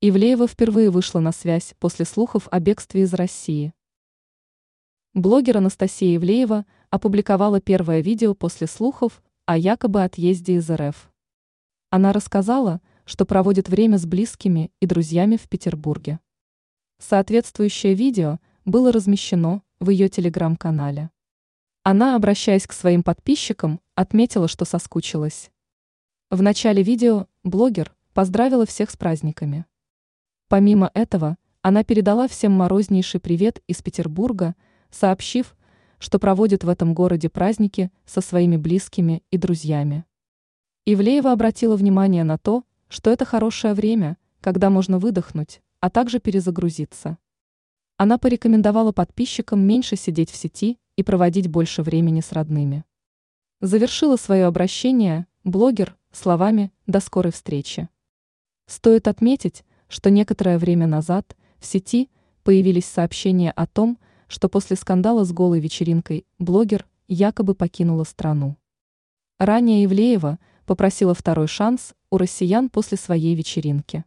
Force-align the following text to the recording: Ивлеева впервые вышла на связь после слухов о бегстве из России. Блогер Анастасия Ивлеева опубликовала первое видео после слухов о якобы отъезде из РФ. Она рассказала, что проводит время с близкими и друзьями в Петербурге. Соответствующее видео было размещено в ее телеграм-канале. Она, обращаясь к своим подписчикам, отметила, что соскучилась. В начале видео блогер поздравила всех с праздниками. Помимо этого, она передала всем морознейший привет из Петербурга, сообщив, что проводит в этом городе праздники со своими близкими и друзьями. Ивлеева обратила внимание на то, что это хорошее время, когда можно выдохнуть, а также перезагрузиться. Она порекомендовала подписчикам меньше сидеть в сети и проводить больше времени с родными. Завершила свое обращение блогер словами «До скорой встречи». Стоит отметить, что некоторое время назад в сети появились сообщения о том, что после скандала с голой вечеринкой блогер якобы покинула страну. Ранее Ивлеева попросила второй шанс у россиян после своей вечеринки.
Ивлеева 0.00 0.46
впервые 0.46 0.90
вышла 0.90 1.18
на 1.18 1.32
связь 1.32 1.74
после 1.80 2.04
слухов 2.04 2.46
о 2.52 2.60
бегстве 2.60 3.02
из 3.02 3.14
России. 3.14 3.72
Блогер 5.12 5.56
Анастасия 5.56 6.14
Ивлеева 6.14 6.66
опубликовала 6.90 7.60
первое 7.60 8.00
видео 8.00 8.34
после 8.34 8.68
слухов 8.68 9.20
о 9.46 9.58
якобы 9.58 10.04
отъезде 10.04 10.54
из 10.54 10.70
РФ. 10.70 11.10
Она 11.90 12.12
рассказала, 12.12 12.80
что 13.06 13.26
проводит 13.26 13.68
время 13.68 13.98
с 13.98 14.06
близкими 14.06 14.70
и 14.78 14.86
друзьями 14.86 15.36
в 15.36 15.48
Петербурге. 15.48 16.20
Соответствующее 16.98 17.94
видео 17.94 18.38
было 18.64 18.92
размещено 18.92 19.64
в 19.80 19.90
ее 19.90 20.08
телеграм-канале. 20.08 21.10
Она, 21.82 22.14
обращаясь 22.14 22.68
к 22.68 22.72
своим 22.72 23.02
подписчикам, 23.02 23.80
отметила, 23.96 24.46
что 24.46 24.64
соскучилась. 24.64 25.50
В 26.30 26.40
начале 26.40 26.84
видео 26.84 27.26
блогер 27.42 27.96
поздравила 28.14 28.64
всех 28.64 28.92
с 28.92 28.96
праздниками. 28.96 29.66
Помимо 30.48 30.90
этого, 30.94 31.36
она 31.60 31.84
передала 31.84 32.26
всем 32.26 32.52
морознейший 32.52 33.20
привет 33.20 33.62
из 33.66 33.82
Петербурга, 33.82 34.54
сообщив, 34.90 35.54
что 35.98 36.18
проводит 36.18 36.64
в 36.64 36.70
этом 36.70 36.94
городе 36.94 37.28
праздники 37.28 37.90
со 38.06 38.22
своими 38.22 38.56
близкими 38.56 39.22
и 39.30 39.36
друзьями. 39.36 40.06
Ивлеева 40.86 41.32
обратила 41.32 41.76
внимание 41.76 42.24
на 42.24 42.38
то, 42.38 42.64
что 42.88 43.10
это 43.10 43.26
хорошее 43.26 43.74
время, 43.74 44.16
когда 44.40 44.70
можно 44.70 44.98
выдохнуть, 44.98 45.60
а 45.80 45.90
также 45.90 46.18
перезагрузиться. 46.18 47.18
Она 47.98 48.16
порекомендовала 48.16 48.92
подписчикам 48.92 49.60
меньше 49.60 49.96
сидеть 49.96 50.30
в 50.30 50.36
сети 50.36 50.78
и 50.96 51.02
проводить 51.02 51.48
больше 51.48 51.82
времени 51.82 52.22
с 52.22 52.32
родными. 52.32 52.84
Завершила 53.60 54.16
свое 54.16 54.46
обращение 54.46 55.26
блогер 55.44 55.94
словами 56.10 56.72
«До 56.86 57.00
скорой 57.00 57.32
встречи». 57.32 57.90
Стоит 58.66 59.08
отметить, 59.08 59.64
что 59.88 60.10
некоторое 60.10 60.58
время 60.58 60.86
назад 60.86 61.36
в 61.58 61.66
сети 61.66 62.08
появились 62.42 62.86
сообщения 62.86 63.50
о 63.50 63.66
том, 63.66 63.98
что 64.28 64.48
после 64.48 64.76
скандала 64.76 65.24
с 65.24 65.32
голой 65.32 65.60
вечеринкой 65.60 66.26
блогер 66.38 66.86
якобы 67.08 67.54
покинула 67.54 68.04
страну. 68.04 68.56
Ранее 69.38 69.84
Ивлеева 69.84 70.38
попросила 70.66 71.14
второй 71.14 71.46
шанс 71.46 71.94
у 72.10 72.18
россиян 72.18 72.68
после 72.68 72.98
своей 72.98 73.34
вечеринки. 73.34 74.04